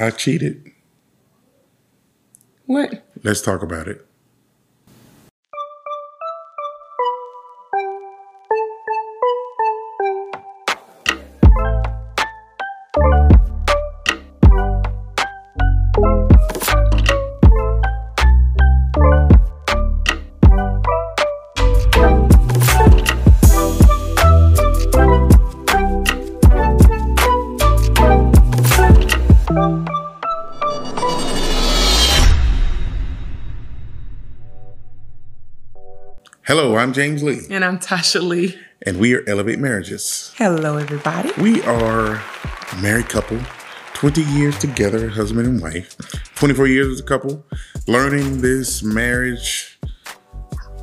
I 0.00 0.10
cheated. 0.10 0.72
What? 2.64 3.04
Let's 3.22 3.42
talk 3.42 3.62
about 3.62 3.86
it. 3.86 4.06
Hello, 36.50 36.76
I'm 36.76 36.92
James 36.92 37.22
Lee, 37.22 37.42
And 37.48 37.64
I'm 37.64 37.78
Tasha 37.78 38.20
Lee. 38.20 38.58
and 38.82 38.98
we 38.98 39.14
are 39.14 39.22
Elevate 39.28 39.60
Marriages. 39.60 40.34
Hello, 40.36 40.78
everybody. 40.78 41.30
We 41.40 41.62
are 41.62 42.14
a 42.16 42.82
married 42.82 43.08
couple, 43.08 43.38
20 43.94 44.22
years 44.22 44.58
together, 44.58 45.10
husband 45.10 45.46
and 45.46 45.62
wife, 45.62 45.96
24 46.34 46.66
years 46.66 46.88
as 46.88 46.98
a 46.98 47.04
couple, 47.04 47.44
learning 47.86 48.40
this 48.40 48.82
marriage 48.82 49.78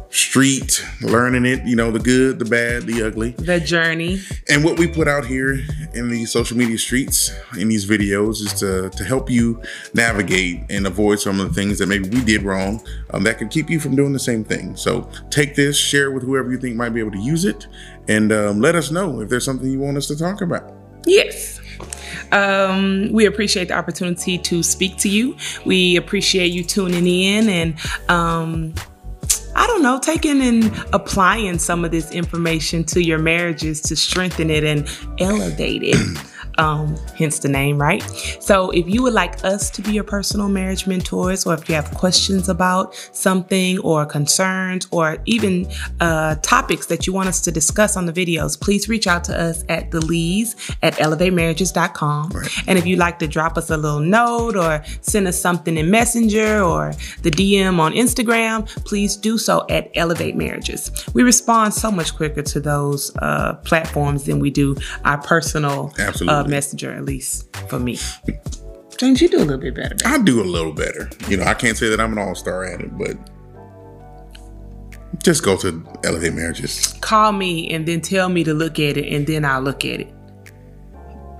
street, 0.10 0.86
learning 1.02 1.46
it, 1.46 1.66
you 1.66 1.76
know, 1.76 1.92
the 1.92 2.00
good, 2.00 2.40
the 2.40 2.46
bad, 2.46 2.84
the 2.84 3.04
ugly. 3.04 3.32
The 3.32 3.60
journey. 3.60 4.22
And 4.50 4.64
what 4.64 4.80
we 4.80 4.88
put 4.88 5.08
out 5.08 5.26
here 5.26 5.60
in 5.94 6.10
the 6.10 6.26
social 6.26 6.58
media 6.58 6.78
streets 6.78 7.32
in 7.58 7.68
these 7.68 7.86
videos 7.86 8.42
is 8.42 8.54
to, 8.56 8.90
to 8.90 9.04
help 9.04 9.30
you 9.30 9.62
navigate 9.94 10.64
and 10.70 10.88
avoid 10.88 11.20
some 11.20 11.40
of 11.40 11.48
the 11.48 11.54
things 11.54 11.80
that 11.80 11.88
maybe 11.88 12.10
we 12.10 12.24
did 12.24 12.44
wrong 12.44 12.82
um, 13.12 13.24
that 13.24 13.38
could 13.38 13.50
keep 13.50 13.70
you 13.70 13.80
from 13.80 13.96
doing 13.96 14.14
the 14.14 14.20
same 14.20 14.44
thing. 14.44 14.76
So 14.76 15.10
take 15.30 15.56
this, 15.56 15.78
share 15.78 16.10
it 16.10 16.14
with 16.14 16.24
whoever 16.24 16.52
you 16.52 16.58
think 16.58 16.76
might 16.76 16.90
be 16.90 17.00
able 17.00 17.12
to 17.12 17.22
use 17.22 17.46
it, 17.46 17.68
and 18.08 18.32
um, 18.32 18.62
let 18.62 18.76
us 18.76 18.92
know 18.92 19.22
if 19.22 19.30
there's 19.30 19.46
something 19.46 19.70
you 19.70 19.80
want 19.80 19.98
us 19.98 20.08
to 20.08 20.18
talk 20.18 20.42
about. 20.42 20.74
Yes. 21.06 21.60
Um, 22.32 23.10
we 23.12 23.26
appreciate 23.26 23.70
the 23.70 23.76
opportunity 23.76 24.38
to 24.38 24.64
speak 24.64 24.98
to 24.98 25.10
you. 25.10 25.38
We 25.66 25.96
appreciate 25.96 26.52
you 26.52 26.64
tuning 26.64 27.08
in 27.08 27.50
and 27.50 28.10
um, 28.10 28.74
I 29.58 29.66
don't 29.66 29.82
know, 29.82 30.00
taking 30.00 30.40
and 30.42 30.66
applying 30.94 31.58
some 31.58 31.84
of 31.84 31.90
this 31.90 32.12
information 32.12 32.84
to 32.86 33.04
your 33.04 33.18
marriages 33.18 33.82
to 33.82 33.96
strengthen 33.96 34.52
it 34.52 34.64
and 34.64 34.88
elevate 35.20 35.82
it. 35.84 35.98
Um, 36.58 36.96
hence 37.18 37.40
the 37.40 37.50
name, 37.50 37.80
right? 37.80 38.02
So, 38.40 38.72
if 38.72 38.88
you 38.88 39.04
would 39.04 39.14
like 39.14 39.44
us 39.44 39.70
to 39.72 39.82
be 39.82 39.92
your 39.94 40.04
personal 40.04 40.50
marriage 40.50 40.88
mentors, 40.88 41.46
or 41.46 41.54
if 41.54 41.70
you 41.70 41.76
have 41.76 41.92
questions 41.92 42.50
about 42.50 42.96
something, 43.12 43.80
or 43.80 44.06
concerns, 44.06 44.88
or 44.92 45.18
even 45.26 45.68
uh, 46.00 46.36
topics 46.42 46.88
that 46.88 47.08
you 47.08 47.14
want 47.14 47.30
us 47.30 47.42
to 47.42 47.52
discuss 47.52 47.96
on 47.98 48.06
the 48.06 48.14
videos, 48.14 48.60
please 48.60 48.90
reach 48.90 49.08
out 49.08 49.24
to 49.26 49.40
us 49.40 49.64
at 49.70 49.92
the 49.92 50.04
Lees 50.06 50.56
at 50.82 50.94
elevatemarriages.com. 50.96 52.32
And 52.68 52.78
if 52.78 52.86
you'd 52.86 53.00
like 53.00 53.20
to 53.20 53.28
drop 53.28 53.58
us 53.58 53.70
a 53.70 53.78
little 53.78 54.00
note 54.00 54.56
or 54.56 54.84
send 55.02 55.28
us 55.28 55.40
something 55.40 55.78
in 55.78 55.92
Messenger 55.92 56.62
or 56.62 56.94
the 57.22 57.32
DM 57.32 57.80
on 57.80 57.94
Instagram, 57.94 58.68
please 58.86 59.16
do 59.16 59.38
so 59.38 59.66
at 59.70 59.92
Elevate 59.96 60.36
Marriages. 60.36 60.92
We 61.14 61.24
respond 61.24 61.74
so 61.74 61.92
much 61.92 62.16
quicker 62.16 62.42
to 62.42 62.60
those 62.60 63.16
uh, 63.18 63.56
platforms 63.66 64.26
than 64.26 64.40
we 64.40 64.50
do 64.50 64.76
our 65.06 65.18
personal 65.18 65.94
uh, 66.28 66.44
Absolutely. 66.48 66.56
messenger, 66.56 66.92
at 66.94 67.06
least 67.06 67.56
for 67.70 67.80
me. 67.80 67.98
James, 68.98 69.22
you 69.22 69.30
do 69.30 69.38
a 69.38 69.46
little 69.46 69.58
bit 69.60 69.76
better. 69.76 69.96
babe. 69.96 70.08
I 70.08 70.18
do 70.18 70.42
a 70.42 70.44
little 70.44 70.74
better. 70.74 71.10
You 71.28 71.38
know, 71.38 71.44
I 71.44 71.54
can't 71.54 71.78
say 71.78 71.90
that 71.90 72.00
I'm 72.00 72.12
an 72.14 72.18
all 72.18 72.34
star 72.36 72.64
at 72.66 72.82
it, 72.82 72.98
but 72.98 73.16
just 75.24 75.44
go 75.44 75.56
to 75.58 75.84
Elevate 76.04 76.34
Marriages. 76.34 76.94
Call 77.02 77.32
me 77.32 77.70
and 77.70 77.88
then 77.88 78.02
tell 78.02 78.30
me 78.30 78.44
to 78.44 78.54
look 78.54 78.80
at 78.80 78.98
it, 78.98 79.12
and 79.14 79.26
then 79.28 79.46
I'll 79.46 79.62
look 79.62 79.86
at 79.86 80.00
it. 80.02 80.14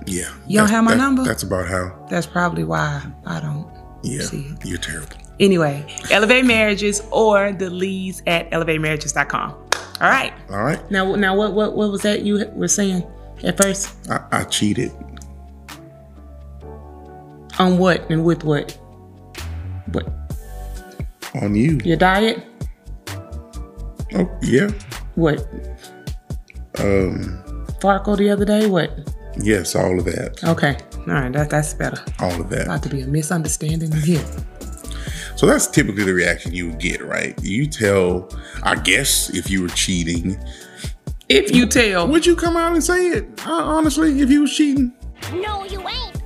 Yeah. 0.06 0.32
You 0.46 0.58
don't 0.60 0.70
have 0.70 0.84
my 0.84 0.94
number? 0.94 1.22
That's 1.24 1.42
about 1.42 1.68
how. 1.68 2.06
That's 2.08 2.26
probably 2.26 2.64
why 2.64 3.02
I 3.26 3.40
don't 3.40 3.66
Yeah. 4.02 4.22
see 4.22 4.46
it. 4.46 4.64
You're 4.64 4.78
terrible. 4.78 5.16
Anyway, 5.40 5.84
Elevate 6.10 6.44
Marriages 6.46 7.02
or 7.10 7.52
the 7.52 7.70
Lees 7.70 8.22
at 8.26 8.50
elevatemarriages.com. 8.50 9.50
All 9.50 10.08
right. 10.08 10.32
All 10.50 10.62
right. 10.62 10.90
Now, 10.90 11.14
now, 11.16 11.36
what, 11.36 11.52
what, 11.52 11.76
what 11.76 11.90
was 11.90 12.02
that 12.02 12.22
you 12.22 12.44
were 12.54 12.68
saying 12.68 13.04
at 13.44 13.56
first? 13.56 14.08
I, 14.10 14.24
I 14.32 14.44
cheated. 14.44 14.92
On 17.58 17.78
what 17.78 18.08
and 18.10 18.24
with 18.24 18.44
what? 18.44 18.72
What? 19.92 20.08
On 21.42 21.54
you. 21.54 21.78
Your 21.84 21.96
diet? 21.96 22.44
Oh, 24.14 24.38
yeah. 24.42 24.70
What? 25.16 25.40
Um, 26.78 27.42
Farco 27.80 28.16
the 28.16 28.30
other 28.30 28.44
day? 28.44 28.66
What? 28.66 28.90
yes, 29.40 29.74
all 29.74 29.98
of 29.98 30.04
that. 30.06 30.42
Okay. 30.44 30.76
All 30.96 31.04
right. 31.06 31.32
That, 31.32 31.50
that's 31.50 31.74
better. 31.74 32.02
All 32.20 32.40
of 32.40 32.50
that. 32.50 32.64
About 32.64 32.82
to 32.84 32.88
be 32.88 33.02
a 33.02 33.06
misunderstanding 33.06 33.92
in 33.92 34.00
here. 34.00 34.24
So 35.36 35.46
that's 35.46 35.68
typically 35.68 36.04
the 36.04 36.14
reaction 36.14 36.52
you 36.52 36.70
would 36.70 36.80
get, 36.80 37.00
right? 37.04 37.40
You 37.42 37.66
tell, 37.68 38.28
I 38.64 38.74
guess, 38.74 39.30
if 39.30 39.48
you 39.48 39.62
were 39.62 39.68
cheating, 39.68 40.36
If 41.28 41.54
you 41.54 41.66
tell. 41.66 42.08
would 42.08 42.24
you 42.24 42.34
come 42.34 42.56
out 42.56 42.72
and 42.72 42.82
say 42.82 43.08
it? 43.08 43.46
Uh, 43.46 43.52
honestly, 43.52 44.20
if 44.20 44.30
you 44.30 44.42
was 44.42 44.54
cheating? 44.54 44.92
No, 45.32 45.64
you 45.64 45.86
ain't. 45.86 46.22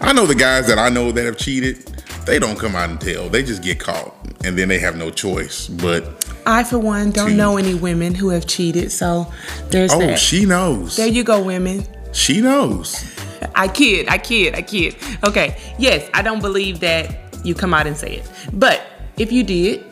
I 0.00 0.12
know 0.12 0.24
the 0.24 0.36
guys 0.36 0.68
that 0.68 0.78
I 0.78 0.88
know 0.88 1.10
that 1.10 1.24
have 1.24 1.36
cheated, 1.36 1.78
they 2.26 2.38
don't 2.38 2.56
come 2.56 2.76
out 2.76 2.90
and 2.90 3.00
tell. 3.00 3.28
They 3.28 3.42
just 3.42 3.62
get 3.62 3.80
caught 3.80 4.14
and 4.44 4.56
then 4.56 4.68
they 4.68 4.78
have 4.78 4.96
no 4.96 5.10
choice. 5.10 5.66
But, 5.66 6.32
I, 6.46 6.62
for 6.62 6.78
one, 6.78 7.10
don't 7.10 7.30
Two. 7.30 7.36
know 7.36 7.56
any 7.56 7.74
women 7.74 8.14
who 8.14 8.28
have 8.28 8.46
cheated. 8.46 8.92
So 8.92 9.32
there's 9.70 9.92
oh, 9.92 9.98
that. 9.98 10.18
she 10.18 10.44
knows. 10.44 10.96
there 10.96 11.08
you 11.08 11.24
go, 11.24 11.42
women. 11.42 11.84
She 12.12 12.40
knows. 12.40 13.18
I 13.56 13.66
kid, 13.66 14.08
I 14.08 14.18
kid, 14.18 14.54
I 14.54 14.62
kid. 14.62 14.96
Okay, 15.24 15.60
yes, 15.78 16.08
I 16.14 16.22
don't 16.22 16.40
believe 16.40 16.78
that 16.80 17.44
you 17.44 17.54
come 17.54 17.74
out 17.74 17.86
and 17.88 17.96
say 17.96 18.16
it. 18.18 18.30
But 18.52 18.86
if 19.16 19.32
you 19.32 19.42
did, 19.42 19.84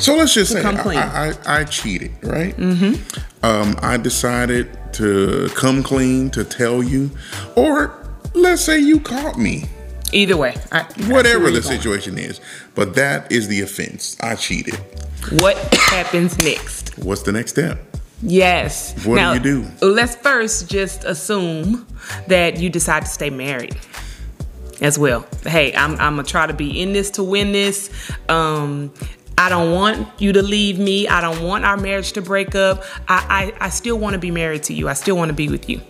So 0.00 0.16
let's 0.16 0.34
just 0.34 0.52
say 0.52 0.62
I. 0.62 1.30
I, 1.30 1.60
I, 1.60 1.64
cheated, 1.64 2.12
right? 2.22 2.56
Mm-hmm. 2.56 3.44
Um, 3.44 3.76
I 3.80 3.96
decided 3.96 4.76
to 4.94 5.48
come 5.54 5.82
clean 5.82 6.30
to 6.30 6.44
tell 6.44 6.82
you, 6.82 7.10
or 7.56 7.94
let's 8.34 8.62
say 8.62 8.78
you 8.78 9.00
caught 9.00 9.38
me, 9.38 9.64
either 10.12 10.36
way, 10.36 10.56
I, 10.72 10.82
whatever 11.08 11.46
the 11.46 11.52
you're 11.52 11.62
going. 11.62 11.62
situation 11.62 12.18
is. 12.18 12.40
But 12.74 12.94
that 12.96 13.30
is 13.30 13.48
the 13.48 13.60
offense. 13.60 14.16
I 14.20 14.34
cheated. 14.34 14.74
What 15.32 15.56
happens 15.74 16.38
next? 16.38 16.98
What's 16.98 17.22
the 17.22 17.32
next 17.32 17.52
step? 17.52 17.78
Yes. 18.22 19.04
What 19.04 19.16
do 19.18 19.50
you 19.50 19.62
do? 19.62 19.86
Let's 19.86 20.16
first 20.16 20.68
just 20.68 21.04
assume 21.04 21.86
that 22.26 22.58
you 22.58 22.70
decide 22.70 23.02
to 23.02 23.08
stay 23.08 23.30
married 23.30 23.76
as 24.80 24.98
well. 24.98 25.26
Hey, 25.44 25.74
I'm, 25.74 25.92
I'm 25.92 26.16
gonna 26.16 26.24
try 26.24 26.46
to 26.46 26.54
be 26.54 26.80
in 26.80 26.92
this 26.92 27.10
to 27.12 27.22
win 27.22 27.52
this. 27.52 27.90
Um, 28.28 28.92
I 29.44 29.50
don't 29.50 29.72
want 29.72 30.08
you 30.18 30.32
to 30.32 30.42
leave 30.42 30.78
me. 30.78 31.06
I 31.06 31.20
don't 31.20 31.42
want 31.42 31.66
our 31.66 31.76
marriage 31.76 32.12
to 32.12 32.22
break 32.22 32.54
up. 32.54 32.82
I, 33.06 33.52
I, 33.60 33.66
I 33.66 33.68
still 33.68 33.98
want 33.98 34.14
to 34.14 34.18
be 34.18 34.30
married 34.30 34.62
to 34.64 34.72
you. 34.72 34.88
I 34.88 34.94
still 34.94 35.18
want 35.18 35.28
to 35.28 35.34
be 35.34 35.50
with 35.50 35.68
you. 35.68 35.82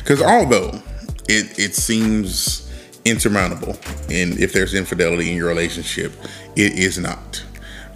Because 0.00 0.20
although 0.20 0.82
it, 1.28 1.56
it 1.56 1.76
seems 1.76 2.68
insurmountable, 3.04 3.78
and 4.10 4.40
if 4.40 4.52
there's 4.52 4.74
infidelity 4.74 5.30
in 5.30 5.36
your 5.36 5.46
relationship, 5.46 6.14
it 6.56 6.72
is 6.72 6.98
not. 6.98 7.44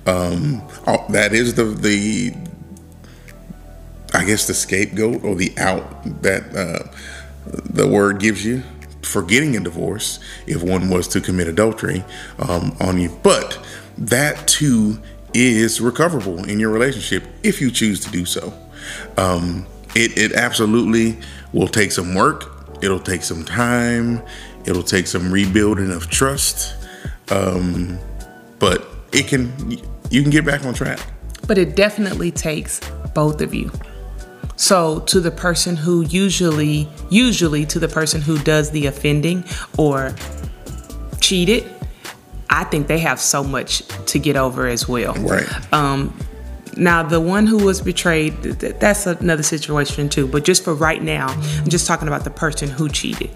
Um, 0.07 0.63
oh, 0.87 1.05
that 1.09 1.33
is 1.33 1.55
the 1.55 1.65
the 1.65 2.37
I 4.15 4.25
guess 4.25 4.47
the 4.47 4.55
scapegoat 4.55 5.25
or 5.25 5.35
the 5.35 5.59
out 5.59 6.05
that 6.23 6.55
uh, 6.55 6.89
the 7.65 7.89
word 7.89 8.21
gives 8.21 8.45
you 8.45 8.63
for 9.03 9.23
getting 9.23 9.57
a 9.57 9.61
divorce 9.61 10.19
if 10.47 10.63
one 10.63 10.89
was 10.89 11.09
to 11.09 11.21
commit 11.21 11.49
adultery 11.49 12.05
um, 12.39 12.77
on 12.81 12.99
you. 12.99 13.17
But 13.23 13.59
that 13.97 14.47
too 14.49 15.01
is 15.35 15.81
recoverable 15.81 16.45
in 16.49 16.59
your 16.59 16.71
relationship 16.71 17.23
if 17.43 17.61
you 17.61 17.71
choose 17.71 18.01
to 18.01 18.11
do 18.11 18.25
so. 18.25 18.53
Um, 19.17 19.67
it, 19.95 20.17
it 20.17 20.33
absolutely 20.33 21.19
will 21.53 21.69
take 21.69 21.93
some 21.93 22.15
work. 22.15 22.77
It'll 22.83 23.01
take 23.01 23.23
some 23.23 23.45
time. 23.45 24.23
It'll 24.65 24.83
take 24.83 25.07
some 25.07 25.33
rebuilding 25.33 25.91
of 25.91 26.09
trust. 26.09 26.75
Um, 27.31 27.99
but 28.59 28.87
it 29.13 29.27
can 29.27 29.79
you 30.11 30.23
can 30.23 30.31
get 30.31 30.45
back 30.45 30.65
on 30.65 30.75
track. 30.75 31.01
But 31.47 31.59
it 31.59 31.77
definitely 31.77 32.31
takes 32.31 32.81
both 33.15 33.41
of 33.41 33.55
you. 33.55 33.71
So 34.59 35.01
to 35.07 35.21
the 35.21 35.31
person 35.31 35.77
who 35.77 36.03
usually 36.03 36.89
usually 37.11 37.65
to 37.67 37.79
the 37.79 37.89
person 37.89 38.21
who 38.21 38.39
does 38.39 38.71
the 38.73 38.87
offending 38.87 39.45
or 39.79 40.15
cheated, 41.21 41.65
I 42.51 42.65
think 42.65 42.89
they 42.89 42.99
have 42.99 43.21
so 43.21 43.45
much 43.45 43.83
to 44.07 44.19
get 44.19 44.37
over 44.37 44.67
as 44.67 44.89
well. 44.89 45.15
Right. 45.15 45.47
Um 45.73 46.13
Now, 46.77 47.03
the 47.03 47.21
one 47.21 47.47
who 47.49 47.65
was 47.65 47.81
betrayed, 47.81 48.41
th- 48.43 48.59
th- 48.59 48.77
that's 48.79 49.05
another 49.07 49.43
situation 49.43 50.09
too. 50.09 50.27
But 50.29 50.45
just 50.45 50.63
for 50.65 50.75
right 50.75 51.03
now, 51.03 51.27
I'm 51.29 51.69
just 51.69 51.87
talking 51.89 52.07
about 52.09 52.23
the 52.25 52.31
person 52.31 52.69
who 52.69 52.89
cheated. 52.89 53.31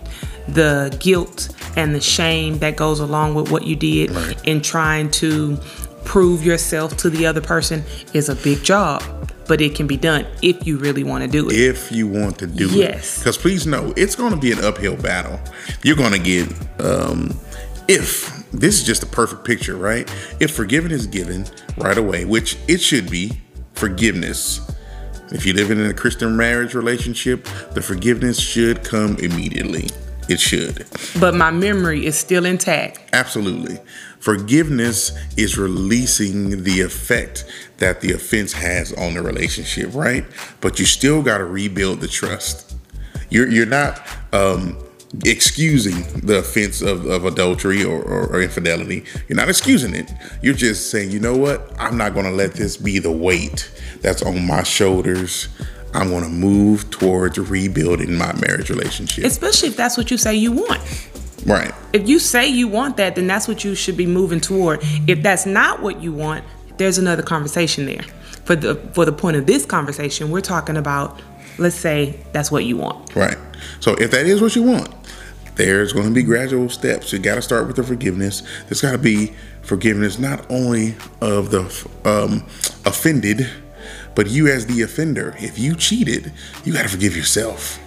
The 0.49 0.97
guilt 1.01 1.49
and 1.77 1.93
the 1.95 2.01
shame 2.01 2.59
that 2.59 2.77
goes 2.77 3.01
along 3.01 3.35
with 3.35 3.51
what 3.51 3.63
you 3.65 3.75
did 3.77 4.11
Right. 4.11 4.39
in 4.45 4.61
trying 4.61 5.11
to 5.23 5.57
prove 6.05 6.45
yourself 6.45 6.97
to 6.99 7.11
the 7.11 7.27
other 7.27 7.41
person 7.41 7.85
is 8.13 8.29
a 8.29 8.35
big 8.37 8.63
job. 8.65 9.03
But 9.47 9.61
it 9.61 9.75
can 9.75 9.87
be 9.87 9.97
done 9.97 10.27
if 10.41 10.67
you 10.67 10.79
really 10.79 11.05
want 11.05 11.25
to 11.25 11.31
do 11.31 11.49
it. 11.49 11.55
if 11.59 11.91
you 11.91 12.07
want 12.07 12.39
to 12.39 12.47
do 12.47 12.67
it. 12.69 12.73
Yes. 12.73 13.19
Because 13.19 13.37
please 13.37 13.67
know, 13.67 13.93
it's 13.97 14.15
going 14.15 14.33
to 14.33 14.39
be 14.39 14.53
an 14.53 14.65
uphill 14.65 14.97
battle. 14.97 15.41
You're 15.83 15.97
going 15.97 16.13
to 16.13 16.19
get, 16.19 16.49
um, 16.81 17.37
if 17.89 18.49
this 18.53 18.81
is 18.81 18.85
just 18.85 19.03
a 19.03 19.07
perfect 19.07 19.45
picture, 19.45 19.77
right? 19.77 20.09
If 20.41 20.55
forgiveness 20.55 21.03
is 21.03 21.07
given 21.07 21.47
right 21.77 21.99
away, 21.99 22.25
which 22.25 22.57
it 22.69 22.81
should 22.81 23.11
be, 23.11 23.41
forgiveness. 23.75 24.61
If 25.33 25.47
you 25.47 25.55
live 25.55 25.71
in 25.71 25.81
a 25.81 25.95
Christian 25.95 26.37
marriage 26.37 26.75
relationship, 26.75 27.49
the 27.73 27.81
forgiveness 27.83 28.39
should 28.39 28.85
come 28.85 29.17
immediately. 29.17 29.89
It 30.29 30.39
should. 30.39 30.87
But 31.19 31.35
my 31.35 31.51
memory 31.51 32.07
is 32.07 32.17
still 32.17 32.45
intact. 32.47 33.01
Absolutely. 33.13 33.79
Forgiveness 34.23 35.11
is 35.37 35.59
releasing 35.59 36.63
the 36.63 36.81
effect 36.81 37.45
that 37.79 38.01
the 38.01 38.13
offense 38.13 38.53
has 38.53 38.93
on 38.93 39.15
the 39.15 39.23
relationship, 39.23 39.93
right? 39.93 40.25
But 40.61 40.79
you 40.79 40.85
still 40.85 41.25
got 41.25 41.39
to 41.39 41.45
rebuild 41.45 42.01
the 42.01 42.07
trust. 42.07 42.77
You're 43.31 43.49
you're 43.49 43.67
not 43.67 44.01
um, 44.33 44.79
excusing 45.25 46.05
the 46.21 46.39
offense 46.39 46.83
of, 46.83 47.05
of 47.07 47.25
adultery 47.25 47.83
or, 47.83 48.01
or, 48.01 48.29
or 48.29 48.41
infidelity. 48.41 49.05
You're 49.27 49.37
not 49.37 49.49
excusing 49.49 49.93
it. 49.93 50.13
You're 50.41 50.55
just 50.55 50.93
saying, 50.93 51.11
you 51.11 51.19
know 51.19 51.37
what? 51.37 51.73
I'm 51.81 51.97
not 51.97 52.15
going 52.15 52.27
to 52.27 52.33
let 52.33 52.53
this 52.53 52.77
be 52.77 53.01
the 53.01 53.11
weight 53.11 53.73
that's 54.03 54.23
on 54.23 54.47
my 54.47 54.63
shoulders. 54.63 55.49
I'm 55.95 56.11
going 56.11 56.23
to 56.23 56.31
move 56.31 56.91
towards 56.91 57.39
rebuilding 57.39 58.17
my 58.17 58.33
marriage 58.35 58.71
relationship. 58.71 59.25
Especially 59.25 59.69
if 59.69 59.77
that's 59.77 59.99
what 59.99 60.13
you 60.13 60.17
say 60.17 60.35
you 60.35 60.53
want. 60.53 60.81
Right. 61.47 61.73
If 61.93 62.09
you 62.09 62.19
say 62.19 62.49
you 62.49 62.69
want 62.69 62.97
that, 62.97 63.15
then 63.15 63.27
that's 63.27 63.49
what 63.49 63.65
you 63.65 63.75
should 63.75 63.97
be 63.97 64.07
moving 64.07 64.41
toward. 64.41 64.81
If 65.07 65.23
that's 65.23 65.47
not 65.47 65.83
what 65.83 66.03
you 66.03 66.13
want, 66.13 66.45
there's 66.79 66.99
another 66.99 67.23
conversation 67.23 67.87
there. 67.87 68.03
For 68.45 68.57
the 68.57 68.75
for 68.93 69.05
the 69.05 69.13
point 69.13 69.37
of 69.37 69.47
this 69.47 69.65
conversation, 69.65 70.31
we're 70.31 70.41
talking 70.41 70.77
about 70.77 71.21
let's 71.59 71.77
say 71.77 72.19
that's 72.33 72.51
what 72.51 72.65
you 72.65 72.77
want. 72.77 73.15
Right. 73.15 73.37
So 73.81 73.95
if 73.95 74.11
that 74.11 74.27
is 74.27 74.41
what 74.41 74.57
you 74.57 74.63
want, 74.63 74.93
there's 75.55 75.93
going 75.93 76.07
to 76.07 76.15
be 76.15 76.23
gradual 76.23 76.69
steps. 76.69 77.13
You 77.13 77.19
got 77.19 77.37
to 77.37 77.43
start 77.43 77.67
with 77.67 77.77
the 77.77 77.83
forgiveness. 77.83 78.43
There's 78.65 78.81
got 78.81 78.93
to 78.93 78.99
be 78.99 79.35
forgiveness 79.63 80.19
not 80.19 80.51
only 80.51 80.97
of 81.21 81.51
the 81.51 81.61
um, 82.05 82.47
offended, 82.87 83.49
but 84.15 84.29
you 84.29 84.49
as 84.49 84.67
the 84.67 84.83
offender. 84.83 85.35
If 85.39 85.59
you 85.59 85.75
cheated, 85.75 86.33
you 86.65 86.73
got 86.73 86.83
to 86.83 86.89
forgive 86.89 87.17
yourself. 87.17 87.79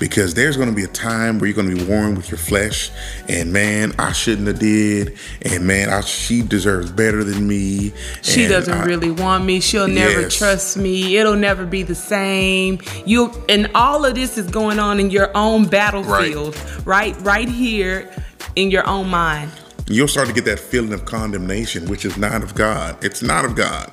Because 0.00 0.34
there's 0.34 0.56
going 0.56 0.68
to 0.68 0.74
be 0.74 0.84
a 0.84 0.88
time 0.88 1.38
where 1.38 1.48
you're 1.48 1.56
going 1.56 1.70
to 1.70 1.84
be 1.84 1.90
warring 1.90 2.14
with 2.14 2.30
your 2.30 2.38
flesh, 2.38 2.90
and 3.28 3.52
man, 3.52 3.92
I 3.98 4.12
shouldn't 4.12 4.46
have 4.46 4.60
did, 4.60 5.18
and 5.42 5.66
man, 5.66 5.88
I, 5.90 6.02
she 6.02 6.42
deserves 6.42 6.92
better 6.92 7.24
than 7.24 7.48
me. 7.48 7.92
She 8.22 8.46
doesn't 8.46 8.72
I- 8.72 8.84
really 8.84 9.10
want 9.10 9.44
me. 9.44 9.58
She'll 9.60 9.88
never 9.88 10.20
Yes. 10.22 10.36
trust 10.36 10.76
me. 10.76 11.16
It'll 11.16 11.34
never 11.36 11.66
be 11.66 11.82
the 11.82 11.96
same. 11.96 12.78
You 13.06 13.32
and 13.48 13.68
all 13.74 14.04
of 14.04 14.14
this 14.14 14.38
is 14.38 14.46
going 14.48 14.78
on 14.78 15.00
in 15.00 15.10
your 15.10 15.30
own 15.36 15.66
battlefield, 15.66 16.56
right? 16.84 17.16
Right 17.22 17.48
here 17.48 18.08
in 18.54 18.70
your 18.70 18.86
own 18.86 19.08
mind. 19.08 19.50
you'll 19.90 20.06
start 20.06 20.28
to 20.28 20.34
get 20.34 20.44
that 20.44 20.58
feeling 20.60 20.92
of 20.92 21.06
condemnation, 21.06 21.86
which 21.88 22.04
is 22.04 22.16
not 22.18 22.42
of 22.42 22.54
God. 22.54 23.02
It's 23.02 23.22
not 23.22 23.44
of 23.46 23.56
God. 23.56 23.90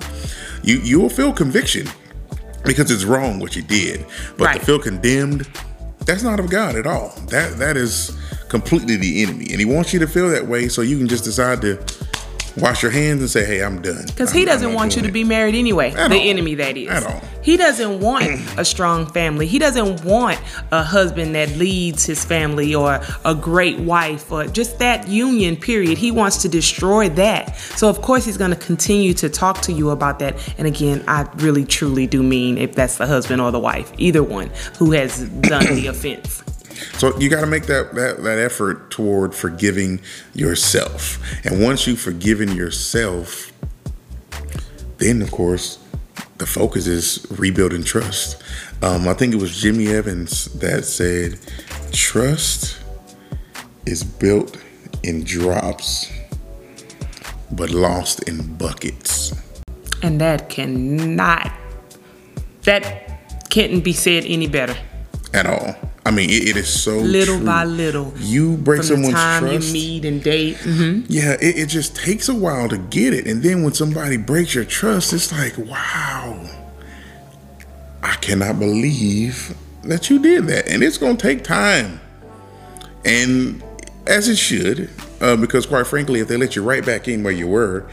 You 0.62 0.78
you 0.80 1.00
will 1.00 1.10
feel 1.10 1.32
conviction 1.34 1.88
because 2.66 2.92
it's 2.92 3.06
wrong 3.06 3.40
what 3.40 3.56
you 3.56 3.62
did, 3.62 4.06
but 4.38 4.46
Right. 4.46 4.60
to 4.60 4.66
feel 4.66 4.78
condemned, 4.80 5.48
that's 6.06 6.24
not 6.24 6.40
of 6.40 6.50
God 6.50 6.76
at 6.76 6.88
all. 6.88 7.10
That 7.30 7.58
that 7.58 7.78
is 7.78 8.18
completely 8.50 8.96
the 8.96 9.24
enemy, 9.24 9.48
and 9.52 9.60
he 9.60 9.66
wants 9.66 9.94
you 9.94 10.00
to 10.00 10.08
feel 10.08 10.30
that 10.30 10.48
way 10.48 10.70
so 10.70 10.82
you 10.82 10.98
can 10.98 11.08
just 11.08 11.24
decide 11.24 11.62
to 11.62 11.78
wash 12.58 12.84
your 12.84 12.92
hands 12.92 13.22
and 13.22 13.30
say, 13.30 13.46
"Hey, 13.46 13.62
I'm 13.64 13.82
done." 13.82 14.06
Because 14.06 14.32
he 14.32 14.46
doesn't 14.46 14.74
want 14.74 14.96
you 14.96 15.02
doing 15.02 15.10
to 15.10 15.14
be 15.14 15.24
married 15.24 15.56
anyway. 15.56 15.92
At 15.92 16.10
the 16.10 16.16
all. 16.16 16.30
enemy, 16.30 16.56
that 16.56 16.78
is. 16.78 16.90
At 16.90 17.06
all. 17.06 17.22
He 17.42 17.58
doesn't 17.58 18.00
want 18.00 18.26
a 18.58 18.66
strong 18.66 19.06
family. 19.06 19.46
He 19.46 19.60
doesn't 19.60 20.04
want 20.04 20.40
a 20.72 20.84
husband 20.84 21.36
that 21.36 21.50
leads 21.58 22.06
his 22.06 22.26
family 22.26 22.74
or 22.74 23.00
a 23.24 23.36
great 23.36 23.78
wife 23.80 24.32
or 24.32 24.46
just 24.48 24.80
that 24.80 25.08
union, 25.08 25.56
period. 25.56 25.98
He 25.98 26.10
wants 26.10 26.38
to 26.38 26.50
destroy 26.50 27.10
that. 27.10 27.56
So, 27.76 27.88
of 27.88 28.02
course, 28.02 28.26
he's 28.26 28.38
going 28.38 28.50
to 28.52 28.58
continue 28.58 29.14
to 29.16 29.30
talk 29.30 29.62
to 29.62 29.72
you 29.72 29.92
about 29.92 30.18
that. 30.20 30.36
And 30.58 30.68
again, 30.68 31.04
I 31.08 31.30
really, 31.36 31.66
truly 31.66 32.08
do 32.08 32.24
mean 32.24 32.58
if 32.58 32.74
that's 32.74 32.98
the 32.98 33.06
husband 33.06 33.42
or 33.42 33.52
the 33.52 33.60
wife, 33.60 33.92
either 34.00 34.24
one 34.24 34.50
who 34.80 34.92
has 34.94 35.30
done 35.30 35.66
the 35.76 35.88
offense. 35.96 36.45
So 36.98 37.18
you 37.20 37.30
got 37.30 37.42
to 37.42 37.48
make 37.48 37.66
that, 37.68 37.96
that 37.96 38.24
that 38.24 38.40
effort 38.40 38.92
toward 38.92 39.34
forgiving 39.34 40.02
yourself. 40.34 41.20
And 41.46 41.62
once 41.62 41.88
you've 41.88 42.00
forgiven 42.00 42.56
yourself, 42.56 43.52
then 44.98 45.22
of 45.22 45.32
course 45.32 45.80
the 46.38 46.46
focus 46.46 46.88
is 46.88 47.26
rebuilding 47.32 47.84
trust. 47.84 48.42
Um, 48.82 49.08
I 49.08 49.14
think 49.14 49.34
it 49.34 49.38
was 49.38 49.58
Jimmy 49.58 49.88
Evans 49.88 50.46
that 50.60 50.86
said, 50.86 51.40
"Trust 51.92 52.78
is 53.86 54.04
built 54.04 54.58
in 55.04 55.24
drops, 55.24 56.12
but 57.52 57.70
lost 57.70 58.24
in 58.24 58.56
buckets." 58.58 59.34
And 60.04 60.20
that 60.20 60.50
cannot, 60.50 61.52
that 62.64 63.50
can't 63.50 63.84
be 63.84 63.94
said 63.94 64.26
any 64.26 64.48
better. 64.48 64.76
At 65.36 65.46
all. 65.48 65.76
I 66.06 66.12
mean, 66.12 66.30
it, 66.30 66.50
it 66.50 66.56
is 66.58 66.70
so 66.70 66.98
Little 67.00 67.38
true. 67.38 67.46
by 67.46 67.66
little. 67.66 68.14
You 68.18 68.58
break 68.58 68.80
From 68.84 68.88
the 68.88 68.94
someone's 68.94 69.14
time 69.16 69.44
trust. 69.44 69.68
you 69.68 69.74
meet 69.74 70.06
and 70.06 70.24
date. 70.24 70.58
hmm 70.58 71.02
Yeah, 71.08 71.34
it, 71.42 71.58
it 71.58 71.66
just 71.68 71.96
takes 71.96 72.30
a 72.30 72.34
while 72.36 72.70
to 72.70 72.78
get 72.78 73.14
it. 73.14 73.26
And 73.28 73.42
then 73.44 73.64
when 73.64 73.74
somebody 73.74 74.18
breaks 74.18 74.54
your 74.56 74.66
trust, 74.66 75.12
it's 75.14 75.32
like, 75.32 75.58
wow, 75.58 76.48
I 78.04 78.16
cannot 78.22 78.60
believe 78.60 79.56
that 79.84 80.10
you 80.10 80.20
did 80.20 80.46
that. 80.48 80.68
And 80.68 80.84
it's 80.84 80.98
going 80.98 81.18
to 81.18 81.22
take 81.22 81.44
time. 81.44 82.00
And 83.04 83.64
as 84.08 84.28
it 84.28 84.38
should, 84.38 84.90
uh, 85.22 85.36
because 85.36 85.66
quite 85.66 85.88
frankly, 85.88 86.20
if 86.20 86.28
they 86.28 86.38
let 86.38 86.56
you 86.56 86.64
right 86.64 86.86
back 86.86 87.08
in 87.08 87.24
where 87.24 87.34
you 87.34 87.48
were, 87.48 87.86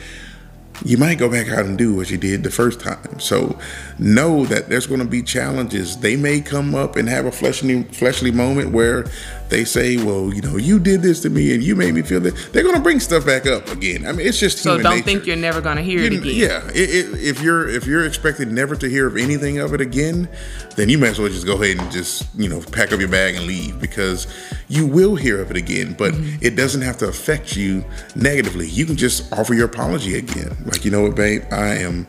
you 0.85 0.97
might 0.97 1.19
go 1.19 1.29
back 1.31 1.49
out 1.49 1.65
and 1.65 1.79
do 1.79 1.95
what 1.95 2.11
you 2.11 2.19
did 2.19 2.43
the 2.43 2.51
first 2.51 2.81
time. 2.81 3.21
So 3.21 3.59
know 3.99 4.45
that 4.47 4.69
there's 4.69 4.87
going 4.87 5.01
to 5.01 5.07
be 5.07 5.23
challenges. 5.23 5.99
They 5.99 6.17
may 6.17 6.41
come 6.41 6.75
up 6.75 6.97
and 6.97 7.09
have 7.09 7.25
a 7.27 7.31
fleshly 7.33 7.85
fleshly 7.85 8.31
moment 8.33 8.73
where 8.73 9.07
they 9.49 9.65
say, 9.65 9.97
"Well, 9.99 10.33
you 10.35 10.41
know, 10.41 10.57
you 10.57 10.79
did 10.81 11.03
this 11.03 11.21
to 11.21 11.31
me 11.31 11.55
and 11.55 11.63
you 11.63 11.77
made 11.77 11.95
me 11.95 12.03
feel 12.03 12.21
that." 12.21 12.35
They're 12.53 12.63
going 12.63 12.75
to 12.75 12.81
bring 12.81 13.01
stuff 13.01 13.25
back 13.27 13.47
up 13.47 13.69
again. 13.71 14.07
I 14.07 14.13
mean, 14.13 14.27
it's 14.27 14.41
just 14.41 14.59
So 14.59 14.79
don't 14.79 14.91
nature. 14.95 15.05
think 15.05 15.27
you're 15.27 15.37
never 15.37 15.61
gonna 15.61 15.83
hear 15.83 16.01
it 16.01 16.13
again. 16.15 16.35
Yeah, 16.35 16.67
it, 16.75 16.91
it, 16.91 17.21
if 17.23 17.43
you're 17.43 17.69
if 17.69 17.87
you're 17.87 18.05
expected 18.07 18.51
never 18.51 18.75
to 18.77 18.89
hear 18.89 19.07
of 19.07 19.17
anything 19.17 19.59
of 19.59 19.75
it 19.75 19.81
again, 19.81 20.29
then 20.77 20.89
you 20.89 20.97
might 20.99 21.11
as 21.11 21.19
well 21.19 21.29
just 21.29 21.47
go 21.47 21.63
ahead 21.63 21.79
and 21.79 21.93
just 21.93 22.27
you 22.37 22.49
know 22.49 22.61
pack 22.73 22.93
up 22.93 22.99
your 22.99 23.09
bag 23.11 23.35
and 23.37 23.45
leave 23.47 23.79
because 23.81 24.27
you 24.69 24.87
will 24.87 25.15
hear 25.17 25.41
of 25.41 25.51
it 25.51 25.57
again. 25.57 25.95
But 25.99 26.13
Mm-hmm. 26.15 26.45
it 26.45 26.57
doesn't 26.57 26.83
have 26.83 26.99
to 26.99 27.09
affect 27.09 27.57
you 27.57 27.85
negatively. 28.17 28.67
You 28.69 28.85
can 28.87 28.97
just 28.97 29.33
offer 29.33 29.55
your 29.55 29.67
apology 29.67 30.17
again, 30.19 30.55
like 30.67 30.85
you 30.85 30.91
know 30.91 31.03
what, 31.03 31.15
babe, 31.17 31.43
I 31.51 31.77
am, 31.77 32.07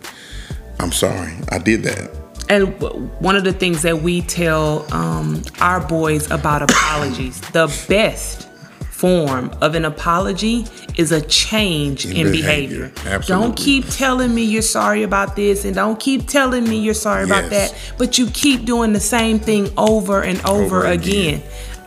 I'm 0.80 0.92
sorry, 0.92 1.34
I 1.50 1.58
did 1.60 1.84
that. 1.84 2.12
And 2.50 2.80
one 3.22 3.36
of 3.36 3.44
the 3.46 3.54
things 3.54 3.82
that 3.84 4.02
we 4.02 4.22
tell 4.22 4.86
um, 4.94 5.42
our 5.62 5.80
boys 5.80 6.30
about 6.30 6.62
apologies, 6.70 7.40
the 7.52 7.68
best 7.88 8.50
form 8.90 9.52
of 9.62 9.76
an 9.76 9.84
apology 9.86 10.66
is 10.96 11.12
a 11.12 11.20
change 11.22 12.06
in, 12.06 12.16
In 12.28 12.32
behavior. 12.32 12.90
behavior. 12.90 13.14
Absolutely. 13.16 13.26
Don't 13.48 13.58
keep 13.58 13.86
telling 13.90 14.34
me 14.34 14.44
you're 14.44 14.62
sorry 14.62 15.04
about 15.04 15.36
this 15.36 15.66
and 15.66 15.76
don't 15.76 16.00
keep 16.00 16.28
telling 16.28 16.64
me 16.64 16.78
you're 16.80 16.94
sorry 16.94 17.24
about 17.26 17.50
that, 17.50 17.74
but 17.98 18.18
you 18.18 18.28
keep 18.30 18.64
doing 18.66 18.94
the 18.94 19.00
same 19.02 19.40
thing 19.40 19.70
over 19.78 20.22
and 20.22 20.40
over, 20.46 20.78
Over 20.84 20.86
again. 20.86 21.40
again. 21.40 21.44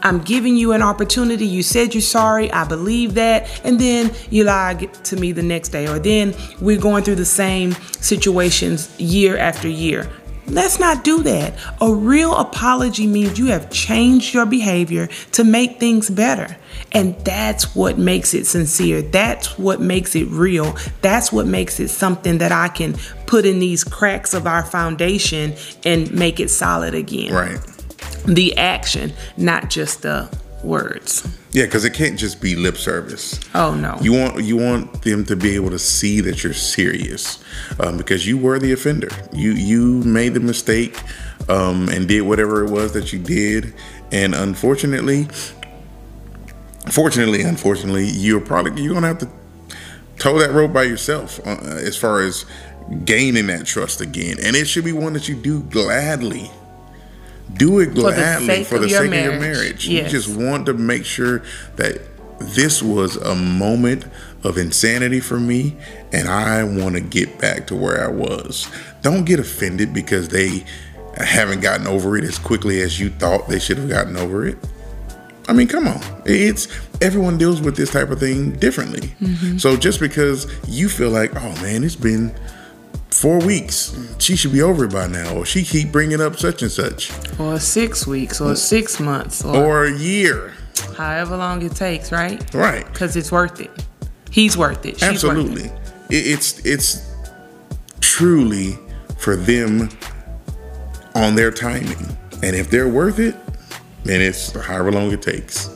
I'm 0.07 0.21
giving 0.21 0.57
you 0.57 0.71
an 0.71 0.83
opportunity. 0.83 1.45
You 1.47 1.65
said 1.65 1.93
you're 1.93 2.01
sorry. 2.01 2.51
I 2.53 2.65
believe 2.65 3.15
that. 3.15 3.61
And 3.65 3.81
then 3.81 4.13
you 4.31 4.45
lie 4.45 4.75
to 4.75 5.17
me 5.17 5.33
the 5.33 5.43
next 5.43 5.71
day. 5.71 5.89
Or 5.89 5.99
then 5.99 6.33
we're 6.61 6.81
going 6.81 7.03
through 7.03 7.17
the 7.17 7.25
same 7.25 7.73
situations 7.73 8.99
year 9.01 9.37
after 9.37 9.67
year. 9.69 10.09
Let's 10.47 10.79
not 10.79 11.03
do 11.03 11.25
that. 11.25 11.55
A 11.81 11.93
real 11.93 12.37
apology 12.37 13.09
means 13.09 13.37
you 13.37 13.47
have 13.47 13.69
changed 13.71 14.33
your 14.33 14.47
behavior 14.47 15.09
to 15.33 15.43
make 15.43 15.81
things 15.81 16.09
better. 16.09 16.57
And 16.93 17.17
that's 17.25 17.75
what 17.75 17.99
makes 17.99 18.33
it 18.33 18.47
sincere. 18.47 19.03
That's 19.03 19.59
what 19.59 19.81
makes 19.81 20.15
it 20.15 20.29
real. 20.29 20.77
That's 21.03 21.33
what 21.33 21.49
makes 21.49 21.81
it 21.81 21.89
something 21.89 22.39
that 22.39 22.53
I 22.53 22.69
can 22.69 22.95
put 23.27 23.45
in 23.45 23.59
these 23.59 23.83
cracks 23.83 24.35
of 24.35 24.47
our 24.47 24.65
foundation 24.65 25.55
and 25.85 26.13
make 26.13 26.39
it 26.39 26.49
solid 26.49 26.95
again 26.95 27.35
Right. 27.35 27.59
The 28.27 28.57
action, 28.57 29.13
not 29.37 29.71
just 29.71 30.03
the 30.03 30.29
words. 30.63 31.27
Yeah, 31.53 31.65
because 31.65 31.85
it 31.85 31.95
can't 31.95 32.19
just 32.19 32.41
be 32.41 32.55
lip 32.55 32.77
service. 32.77 33.41
Oh 33.55 33.75
no. 33.75 33.97
You 34.01 34.13
want 34.13 34.45
you 34.45 34.57
want 34.57 35.03
them 35.03 35.25
to 35.25 35.37
be 35.37 35.55
able 35.55 35.71
to 35.71 35.79
see 35.79 36.21
that 36.21 36.45
you're 36.45 36.53
serious, 36.53 37.43
um, 37.81 37.97
because 37.97 38.27
you 38.27 38.37
were 38.37 38.59
the 38.59 38.73
offender. 38.73 39.09
You 39.33 39.53
you 39.53 40.03
made 40.05 40.35
the 40.35 40.41
mistake, 40.41 41.01
um, 41.49 41.89
and 41.89 42.07
did 42.07 42.23
whatever 42.23 42.65
it 42.65 42.71
was 42.71 42.93
that 42.93 43.13
you 43.13 43.19
did, 43.19 43.75
and 44.13 44.35
unfortunately, 44.35 45.29
fortunately, 46.91 47.43
unfortunately, 47.43 48.07
you're 48.07 48.41
probably 48.41 48.83
you're 48.83 48.95
gonna 48.95 49.09
have 49.09 49.19
to 49.19 49.31
toe 50.19 50.39
that 50.39 50.53
rope 50.53 50.73
by 50.73 50.83
yourself 50.83 51.41
uh, 51.47 51.59
as 51.63 51.97
far 51.97 52.23
as 52.23 52.45
gaining 53.05 53.47
that 53.47 53.67
trust 53.67 54.01
again, 54.01 54.37
and 54.43 54.57
it 54.57 54.67
should 54.67 54.85
be 54.85 54.93
one 54.93 55.13
that 55.15 55.29
you 55.29 55.37
do 55.37 55.63
gladly. 55.63 56.51
Do 57.55 57.81
it 57.81 57.95
gladly 57.95 58.47
sake 58.47 58.67
for 58.67 58.79
the 58.79 58.85
of 58.85 58.91
your 58.91 59.01
sake 59.01 59.13
of 59.13 59.33
your 59.33 59.41
marriage. 59.41 59.89
Yes. 59.89 60.13
You 60.13 60.19
just 60.19 60.37
want 60.37 60.67
to 60.67 60.75
make 60.75 61.05
sure 61.05 61.43
that 61.77 62.01
this 62.39 62.83
was 62.83 63.17
a 63.17 63.35
moment 63.35 64.05
of 64.45 64.59
insanity 64.59 65.21
for 65.21 65.41
me 65.41 65.77
and 66.13 66.29
I 66.29 66.63
want 66.65 66.95
to 66.95 67.01
get 67.01 67.39
back 67.39 67.67
to 67.69 67.77
where 67.77 68.05
I 68.05 68.09
was. 68.09 68.71
Don't 69.03 69.25
get 69.25 69.41
offended 69.41 69.95
because 69.95 70.29
they 70.29 70.65
haven't 71.17 71.61
gotten 71.61 71.87
over 71.87 72.17
it 72.17 72.25
as 72.25 72.39
quickly 72.39 72.81
as 72.81 73.01
you 73.01 73.11
thought 73.11 73.49
they 73.49 73.59
should 73.59 73.79
have 73.79 73.89
gotten 73.89 74.17
over 74.17 74.47
it. 74.47 74.59
I 75.49 75.53
mean, 75.53 75.69
come 75.69 75.87
on. 75.87 76.01
It's 76.25 76.69
everyone 77.01 77.39
deals 77.39 77.61
with 77.61 77.77
this 77.77 77.91
type 77.91 78.11
of 78.11 78.19
thing 78.19 78.53
differently. 78.53 79.15
Mm-hmm. 79.21 79.59
So 79.59 79.77
just 79.77 80.01
because 80.01 80.47
you 80.69 80.89
feel 80.89 81.11
like, 81.11 81.35
oh 81.37 81.55
man, 81.63 81.85
it's 81.85 81.97
been 81.97 82.35
four 83.11 83.39
weeks, 83.41 83.97
she 84.19 84.37
should 84.37 84.53
be 84.53 84.63
over 84.63 84.85
it 84.85 84.93
by 84.93 85.07
now, 85.07 85.37
or 85.37 85.47
she 85.47 85.63
keep 85.63 85.93
bringing 85.93 86.21
up 86.21 86.37
such 86.37 86.63
and 86.63 86.71
such, 86.71 87.11
Or 87.39 87.59
six 87.59 88.07
weeks, 88.07 88.41
or 88.41 88.57
six 88.57 89.01
months, 89.01 89.45
or, 89.45 89.57
or 89.57 89.85
a 89.85 89.93
year, 89.97 90.53
however 90.97 91.37
long 91.37 91.63
it 91.63 91.75
takes, 91.75 92.13
right? 92.13 92.43
right? 92.55 92.87
Because 92.93 93.17
it's 93.17 93.33
worth 93.33 93.61
it. 93.61 93.71
He's 94.31 94.57
worth 94.57 94.85
it. 94.85 94.95
She's 94.99 95.03
Absolutely. 95.09 95.65
it. 95.65 95.73
It, 96.11 96.27
it's 96.27 96.65
it's 96.67 97.11
truly 98.01 98.79
for 99.19 99.35
them 99.37 99.89
on 101.15 101.35
their 101.35 101.51
timing, 101.51 102.17
and 102.43 102.55
if 102.55 102.71
they're 102.71 102.89
worth 102.89 103.19
it, 103.19 103.35
then 104.05 104.21
it's 104.21 104.53
however 104.53 104.93
long 104.93 105.11
it 105.13 105.23
takes. 105.23 105.71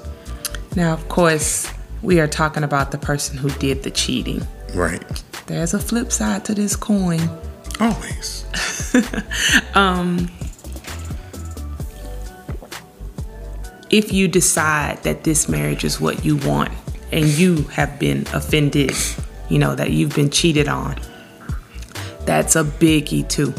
Now, 0.77 0.93
of 0.93 1.09
course, 1.09 1.73
we 2.03 2.21
are 2.21 2.29
talking 2.29 2.63
about 2.63 2.91
the 2.93 2.99
person 2.99 3.37
who 3.37 3.49
did 3.51 3.83
the 3.83 3.91
cheating. 3.91 4.47
Right. 4.75 5.03
There's 5.51 5.75
a 5.75 5.81
flip 5.81 6.13
side 6.13 6.45
to 6.45 6.55
this 6.55 6.77
coin. 6.77 7.21
Always. 7.81 8.47
Um, 9.75 10.29
if 13.89 14.13
you 14.13 14.27
decide 14.27 15.03
that 15.05 15.23
this 15.23 15.49
marriage 15.49 15.85
is 15.85 16.01
what 16.01 16.25
you 16.25 16.37
want 16.39 16.71
and 17.13 17.25
you 17.27 17.63
have 17.65 17.99
been 17.99 18.27
offended, 18.33 18.93
you 19.49 19.59
know, 19.59 19.75
that 19.77 19.93
you've 19.93 20.15
been 20.15 20.29
cheated 20.29 20.69
on, 20.69 21.01
that's 22.27 22.57
a 22.57 22.65
biggie 22.65 23.29
too. 23.29 23.55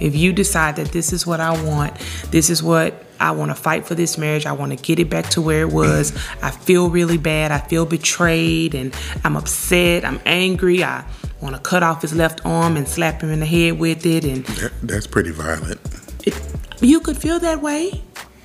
If 0.00 0.16
you 0.16 0.32
decide 0.32 0.76
that 0.76 0.92
this 0.92 1.12
is 1.12 1.26
what 1.26 1.40
I 1.40 1.62
want, 1.62 1.94
this 2.30 2.48
is 2.48 2.62
what 2.62 3.04
I 3.20 3.32
want 3.32 3.50
to 3.50 3.54
fight 3.54 3.86
for 3.86 3.94
this 3.94 4.16
marriage, 4.16 4.46
I 4.46 4.52
want 4.52 4.76
to 4.76 4.82
get 4.82 4.98
it 4.98 5.10
back 5.10 5.28
to 5.30 5.42
where 5.42 5.60
it 5.60 5.72
was. 5.72 6.16
I 6.42 6.50
feel 6.50 6.88
really 6.88 7.18
bad. 7.18 7.52
I 7.52 7.58
feel 7.58 7.84
betrayed 7.84 8.74
and 8.74 8.94
I'm 9.24 9.36
upset. 9.36 10.06
I'm 10.06 10.20
angry. 10.24 10.82
I 10.82 11.04
want 11.40 11.54
to 11.54 11.60
cut 11.60 11.82
off 11.82 12.02
his 12.02 12.14
left 12.14 12.44
arm 12.44 12.76
and 12.76 12.86
slap 12.86 13.22
him 13.22 13.30
in 13.30 13.40
the 13.40 13.46
head 13.46 13.78
with 13.78 14.04
it. 14.06 14.24
And 14.24 14.44
That, 14.44 14.72
that's 14.82 15.06
pretty 15.06 15.30
violent. 15.30 15.80
it, 16.26 16.34
you 16.80 17.00
could 17.00 17.16
feel 17.16 17.38
that 17.40 17.60
way. 17.62 18.02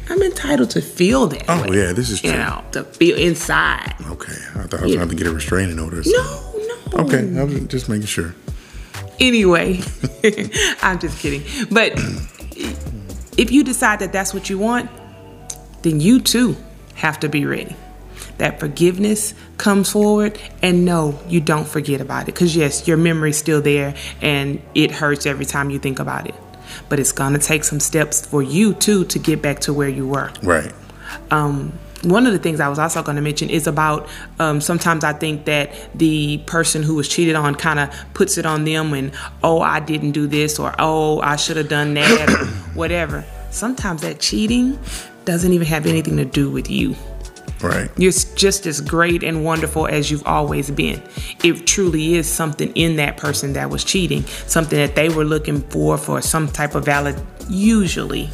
I'm 0.10 0.22
entitled 0.22 0.70
to 0.72 0.82
feel 0.82 1.28
that 1.28 1.46
Oh 1.50 1.64
way. 1.70 1.78
yeah, 1.78 1.92
this 1.94 2.10
is 2.12 2.22
true. 2.22 2.30
You 2.32 2.38
know, 2.38 2.64
to 2.74 2.84
feel 2.84 3.18
inside. 3.18 3.96
Okay, 4.12 4.34
I 4.56 4.64
thought 4.68 4.82
I 4.82 4.84
was 4.86 4.96
going 4.96 5.10
to 5.10 5.16
to 5.16 5.24
get 5.24 5.28
a 5.28 5.34
restraining 5.34 5.80
order. 5.80 6.00
or 6.00 6.04
No, 6.06 6.54
no. 6.94 7.04
Okay, 7.06 7.40
I 7.40 7.44
was 7.44 7.60
just 7.68 7.90
making 7.90 8.06
sure. 8.06 8.36
Anyway, 9.20 9.80
I'm 10.84 11.00
just 11.00 11.18
kidding. 11.20 11.42
But 11.72 11.94
if 13.38 13.52
you 13.52 13.64
decide 13.64 14.00
that 14.00 14.12
that's 14.14 14.34
what 14.34 14.50
you 14.50 14.60
want, 14.60 14.90
then 15.82 16.00
you 16.00 16.20
too 16.22 16.56
have 16.96 17.20
to 17.22 17.30
be 17.30 17.46
ready. 17.46 17.76
That 18.38 18.60
forgiveness 18.60 19.34
comes 19.58 19.92
forward, 19.92 20.40
and 20.62 20.86
no, 20.86 21.20
you 21.28 21.42
don't 21.42 21.68
forget 21.68 22.02
about 22.02 22.24
it. 22.24 22.26
Because, 22.28 22.56
yes, 22.56 22.88
your 22.88 22.98
memory's 22.98 23.38
still 23.38 23.62
there 23.62 23.96
and 24.22 24.62
it 24.74 24.92
hurts 24.92 25.26
every 25.26 25.46
time 25.46 25.70
you 25.70 25.80
think 25.80 26.00
about 26.00 26.28
it. 26.28 26.36
But 26.90 27.00
it's 27.00 27.12
gonna 27.12 27.40
take 27.40 27.64
some 27.64 27.80
steps 27.80 28.26
for 28.26 28.42
you 28.42 28.74
too 28.74 29.06
to 29.06 29.20
get 29.20 29.42
back 29.42 29.60
to 29.62 29.74
where 29.74 29.90
you 29.90 30.08
were. 30.08 30.32
Right. 30.44 30.74
um, 31.32 31.78
one 32.04 32.28
of 32.28 32.34
the 32.34 32.40
things 32.40 32.60
I 32.60 32.70
was 32.70 32.78
also 32.78 33.02
going 33.02 33.16
to 33.16 33.22
mention 33.22 33.50
is 33.50 33.68
about 33.68 34.08
um, 34.40 34.62
sometimes 34.62 35.04
I 35.04 35.14
think 35.14 35.46
that 35.46 35.72
the 35.96 36.38
person 36.46 36.84
who 36.84 36.96
was 36.96 37.08
cheated 37.10 37.36
on 37.36 37.56
kind 37.56 37.80
of 37.80 37.90
puts 38.14 38.38
it 38.38 38.46
on 38.46 38.64
them 38.64 38.94
and, 38.94 39.12
oh, 39.44 39.60
I 39.62 39.80
didn't 39.80 40.12
do 40.12 40.28
this 40.28 40.60
or 40.60 40.74
oh, 40.78 41.20
I 41.22 41.36
should 41.36 41.58
have 41.58 41.70
done 41.70 41.96
that 41.96 42.30
or 42.30 42.46
whatever. 42.76 43.26
Sometimes 43.50 44.02
that 44.02 44.20
cheating 44.20 44.78
doesn't 45.26 45.52
even 45.52 45.68
have 45.68 45.86
anything 45.86 46.18
to 46.18 46.26
do 46.26 46.50
with 46.50 46.70
you. 46.70 46.96
Right. 47.62 47.90
You're 47.98 48.12
just 48.12 48.66
as 48.66 48.82
great 48.82 49.24
and 49.24 49.44
wonderful 49.44 49.88
as 49.88 50.12
you've 50.12 50.26
always 50.28 50.70
been. 50.72 51.02
It 51.44 51.66
truly 51.66 52.16
is 52.16 52.28
something 52.28 52.72
in 52.76 52.98
that 52.98 53.18
person 53.18 53.54
that 53.54 53.70
was 53.70 53.84
cheating, 53.84 54.24
something 54.48 54.78
that 54.78 54.96
they 54.96 55.10
were 55.10 55.26
looking 55.26 55.62
for 55.62 55.98
for 55.98 56.22
some 56.22 56.48
type 56.48 56.76
of 56.76 56.86
valid, 56.86 57.20
usually, 57.48 58.30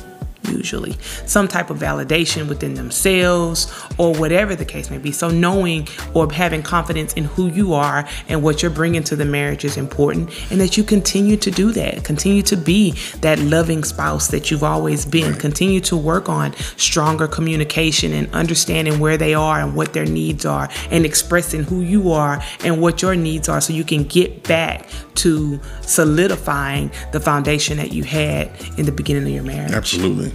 usually 0.51 0.93
some 1.25 1.47
type 1.47 1.69
of 1.69 1.77
validation 1.79 2.47
within 2.49 2.73
themselves 2.73 3.71
or 3.97 4.13
whatever 4.15 4.55
the 4.55 4.65
case 4.65 4.89
may 4.89 4.97
be. 4.97 5.11
So 5.11 5.29
knowing 5.29 5.87
or 6.13 6.31
having 6.31 6.63
confidence 6.63 7.13
in 7.13 7.25
who 7.25 7.47
you 7.47 7.73
are 7.73 8.07
and 8.27 8.43
what 8.43 8.61
you're 8.61 8.71
bringing 8.71 9.03
to 9.03 9.15
the 9.15 9.25
marriage 9.25 9.63
is 9.65 9.77
important, 9.77 10.29
and 10.51 10.59
that 10.59 10.77
you 10.77 10.83
continue 10.83 11.37
to 11.37 11.51
do 11.51 11.71
that. 11.71 12.03
Continue 12.03 12.43
to 12.43 12.57
be 12.57 12.91
that 13.21 13.39
loving 13.39 13.83
spouse 13.83 14.27
that 14.29 14.51
you've 14.51 14.63
always 14.63 15.05
been. 15.05 15.33
Continue 15.35 15.79
to 15.81 15.95
work 15.95 16.29
on 16.29 16.53
stronger 16.77 17.27
communication 17.27 18.13
and 18.13 18.31
understanding 18.33 18.99
where 18.99 19.17
they 19.17 19.33
are 19.33 19.59
and 19.59 19.75
what 19.75 19.93
their 19.93 20.05
needs 20.05 20.45
are, 20.45 20.69
and 20.89 21.05
expressing 21.05 21.63
who 21.63 21.81
you 21.81 22.11
are 22.11 22.41
and 22.63 22.81
what 22.81 23.01
your 23.01 23.15
needs 23.15 23.49
are, 23.49 23.61
so 23.61 23.73
you 23.73 23.83
can 23.83 24.03
get 24.03 24.43
back 24.43 24.89
to 25.15 25.59
solidifying 25.81 26.91
the 27.11 27.19
foundation 27.19 27.77
that 27.77 27.91
you 27.91 28.03
had 28.03 28.49
in 28.77 28.85
the 28.85 28.91
beginning 28.91 29.23
of 29.23 29.29
your 29.29 29.43
marriage. 29.43 29.71
Absolutely. 29.71 30.31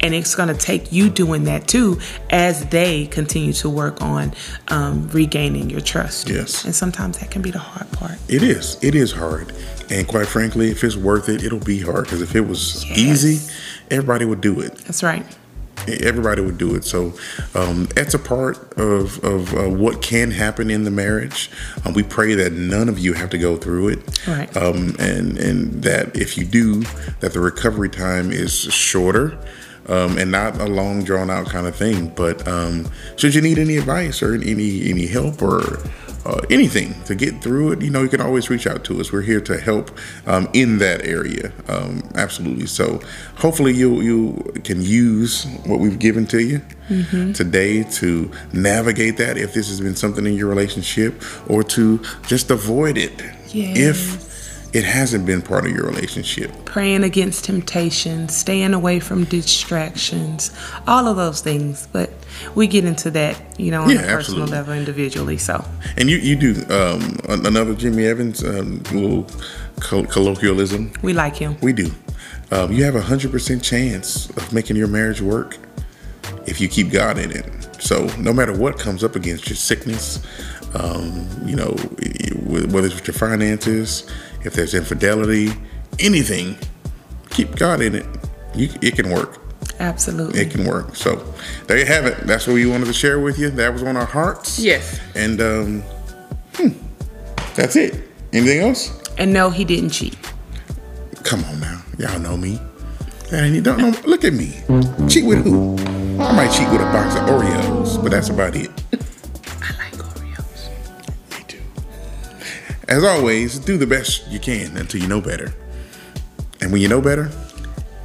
And 0.00 0.14
it's 0.14 0.34
going 0.34 0.48
to 0.48 0.54
take 0.54 0.92
you 0.92 1.10
doing 1.10 1.44
that 1.44 1.66
too 1.66 2.00
as 2.30 2.66
they 2.66 3.06
continue 3.06 3.52
to 3.54 3.68
work 3.68 4.00
on 4.00 4.32
um, 4.68 5.08
regaining 5.08 5.70
your 5.70 5.80
trust. 5.80 6.28
Yes. 6.28 6.64
And 6.64 6.74
sometimes 6.74 7.18
that 7.18 7.30
can 7.30 7.42
be 7.42 7.50
the 7.50 7.58
hard 7.58 7.90
part. 7.92 8.18
It 8.28 8.42
is. 8.42 8.78
It 8.82 8.94
is 8.94 9.12
hard. 9.12 9.52
And 9.90 10.06
quite 10.06 10.28
frankly, 10.28 10.70
if 10.70 10.84
it's 10.84 10.96
worth 10.96 11.28
it, 11.28 11.42
it'll 11.42 11.58
be 11.58 11.80
hard. 11.80 12.04
Because 12.04 12.22
if 12.22 12.36
it 12.36 12.42
was 12.42 12.84
Yes. 12.88 12.98
easy, 12.98 13.52
everybody 13.90 14.24
would 14.24 14.40
do 14.40 14.60
it. 14.60 14.76
That's 14.78 15.02
right. 15.02 15.24
Everybody 16.02 16.42
would 16.42 16.58
do 16.58 16.74
it. 16.74 16.84
So 16.84 17.14
um, 17.54 17.86
that's 17.94 18.12
a 18.12 18.18
part 18.18 18.58
of, 18.78 19.22
of 19.24 19.54
uh, 19.54 19.68
what 19.70 20.02
can 20.02 20.30
happen 20.30 20.70
in 20.70 20.84
the 20.84 20.90
marriage. 20.90 21.50
Um, 21.84 21.94
we 21.94 22.02
pray 22.02 22.34
that 22.34 22.52
none 22.52 22.88
of 22.88 22.98
you 22.98 23.14
have 23.14 23.30
to 23.30 23.38
go 23.38 23.56
through 23.56 23.88
it. 23.88 24.28
Right. 24.28 24.54
Um, 24.56 24.94
and, 24.98 25.38
and 25.38 25.82
that 25.84 26.14
if 26.16 26.36
you 26.36 26.44
do, 26.44 26.82
that 27.20 27.32
the 27.32 27.40
recovery 27.40 27.88
time 27.88 28.30
is 28.30 28.52
shorter. 28.52 29.38
Um, 29.88 30.18
and 30.18 30.30
not 30.30 30.60
a 30.60 30.66
long 30.66 31.02
drawn 31.02 31.30
out 31.30 31.46
kind 31.46 31.66
of 31.66 31.74
thing. 31.74 32.08
But 32.08 32.46
um, 32.46 32.90
should 33.16 33.34
you 33.34 33.40
need 33.40 33.58
any 33.58 33.78
advice 33.78 34.22
or 34.22 34.34
any 34.34 34.90
any 34.90 35.06
help 35.06 35.40
or 35.40 35.80
uh, 36.28 36.42
anything 36.50 36.94
to 37.04 37.14
get 37.14 37.40
through 37.42 37.72
it, 37.72 37.80
you 37.80 37.90
know, 37.90 38.02
you 38.02 38.08
can 38.08 38.20
always 38.20 38.50
reach 38.50 38.66
out 38.66 38.84
to 38.84 39.00
us. 39.00 39.10
We're 39.10 39.22
here 39.22 39.40
to 39.40 39.58
help 39.58 39.90
um, 40.26 40.48
in 40.52 40.78
that 40.78 41.04
area. 41.04 41.52
Um, 41.68 42.02
absolutely. 42.16 42.66
So 42.66 43.00
hopefully 43.36 43.72
you 43.72 44.00
you 44.02 44.52
can 44.64 44.82
use 44.82 45.46
what 45.64 45.80
we've 45.80 45.98
given 45.98 46.26
to 46.26 46.40
you 46.40 46.60
today 47.32 47.82
to 47.84 48.30
navigate 48.52 49.16
that 49.16 49.38
if 49.38 49.54
this 49.54 49.68
has 49.68 49.80
been 49.80 49.96
something 49.96 50.26
in 50.26 50.34
your 50.34 50.48
relationship 50.48 51.22
or 51.48 51.62
to 51.62 52.00
just 52.26 52.50
avoid 52.50 52.98
it 52.98 53.22
if 53.54 54.27
it 54.72 54.84
hasn't 54.84 55.24
been 55.24 55.40
part 55.40 55.64
of 55.66 55.72
your 55.72 55.86
relationship. 55.86 56.50
Praying 56.66 57.02
against 57.02 57.44
temptation, 57.44 58.28
staying 58.28 58.74
away 58.74 59.00
from 59.00 59.24
distractions, 59.24 60.50
all 60.86 61.06
of 61.06 61.16
those 61.16 61.40
things. 61.40 61.88
But 61.92 62.10
we 62.54 62.66
get 62.66 62.84
into 62.84 63.10
that, 63.12 63.40
you 63.58 63.70
know, 63.70 63.82
on 63.82 63.90
Yeah, 63.90 63.96
a 63.96 64.00
personal 64.02 64.42
absolutely. 64.42 64.52
level 64.52 64.74
individually. 64.74 65.38
So, 65.38 65.64
And 65.96 66.10
you, 66.10 66.18
you 66.18 66.36
do 66.36 66.52
um, 66.70 67.18
another 67.28 67.74
Jimmy 67.74 68.04
Evans 68.04 68.44
um, 68.44 68.82
little 68.92 69.26
col- 69.80 70.04
colloquialism. 70.06 70.92
we 71.02 71.12
like 71.14 71.36
him. 71.36 71.56
We 71.62 71.72
do. 71.72 71.90
Um, 72.50 72.72
you 72.72 72.84
have 72.84 72.94
a 72.94 73.02
hundred 73.02 73.30
percent 73.32 73.62
chance 73.62 74.28
of 74.30 74.52
making 74.52 74.76
your 74.76 74.88
marriage 74.88 75.20
work 75.20 75.56
if 76.46 76.60
you 76.60 76.68
keep 76.68 76.90
God 76.90 77.18
in 77.18 77.30
it. 77.30 77.46
So 77.80 78.06
no 78.18 78.32
matter 78.32 78.52
what 78.56 78.78
comes 78.78 79.04
up 79.04 79.16
against 79.16 79.48
your 79.48 79.56
sickness, 79.56 80.20
um, 80.74 81.26
you 81.46 81.56
know, 81.56 81.72
whether 82.46 82.86
it's 82.86 82.94
with 82.96 83.06
your 83.06 83.14
finances, 83.14 84.08
if 84.48 84.54
there's 84.54 84.72
infidelity, 84.72 85.50
anything, 85.98 86.56
keep 87.28 87.54
God 87.54 87.82
in 87.82 87.94
it. 87.94 88.06
You, 88.54 88.70
it 88.80 88.96
can 88.96 89.10
work. 89.10 89.38
Absolutely. 89.78 90.40
It 90.40 90.50
can 90.50 90.64
work. 90.64 90.96
So 90.96 91.16
there 91.66 91.78
you 91.78 91.84
have 91.84 92.06
it. 92.06 92.26
That's 92.26 92.46
what 92.46 92.54
we 92.54 92.64
wanted 92.64 92.86
to 92.86 92.94
share 92.94 93.20
with 93.20 93.38
you. 93.38 93.50
That 93.50 93.74
was 93.74 93.82
on 93.82 93.96
our 93.96 94.06
hearts. 94.06 94.58
Yes. 94.58 94.98
And 95.14 95.40
um, 95.42 95.82
hmm, 96.54 96.68
that's 97.54 97.76
it. 97.76 98.08
Anything 98.32 98.60
else? 98.60 99.02
And 99.18 99.34
no, 99.34 99.50
he 99.50 99.64
didn't 99.64 99.90
cheat. 99.90 100.16
Come 101.24 101.44
on 101.44 101.60
now, 101.60 101.82
y'all 101.98 102.18
know 102.18 102.38
me. 102.38 102.58
And 103.30 103.54
you 103.54 103.60
don't 103.60 103.78
know. 103.78 103.92
Look 104.06 104.24
at 104.24 104.32
me. 104.32 104.54
Cheat 105.10 105.26
with 105.26 105.44
who? 105.44 105.76
I 106.18 106.32
might 106.32 106.50
cheat 106.50 106.70
with 106.72 106.80
a 106.80 106.90
box 106.90 107.14
of 107.16 107.28
Oreos, 107.28 108.02
but 108.02 108.10
that's 108.10 108.30
about 108.30 108.56
it. 108.56 108.70
As 112.88 113.04
always, 113.04 113.58
do 113.58 113.76
the 113.76 113.86
best 113.86 114.26
you 114.28 114.38
can 114.38 114.76
until 114.76 115.00
you 115.00 115.08
know 115.08 115.20
better. 115.20 115.52
And 116.60 116.72
when 116.72 116.80
you 116.80 116.88
know 116.88 117.00
better, 117.02 117.30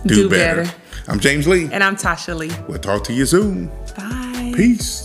do, 0.06 0.16
Do 0.16 0.30
better. 0.30 0.64
better. 0.64 0.76
I'm 1.08 1.20
James 1.20 1.48
Lee. 1.48 1.70
And 1.72 1.84
I'm 1.84 1.96
Tasha 1.96 2.36
Lee. 2.38 2.52
We'll 2.68 2.80
talk 2.80 3.04
to 3.06 3.14
you 3.14 3.26
soon. 3.26 3.68
Bye. 3.98 4.54
Peace. 4.56 5.03